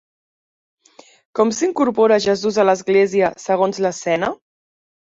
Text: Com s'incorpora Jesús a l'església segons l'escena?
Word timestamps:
Com 1.41 1.53
s'incorpora 1.59 2.19
Jesús 2.27 2.59
a 2.59 2.67
l'església 2.69 3.33
segons 3.47 3.85
l'escena? 3.89 4.35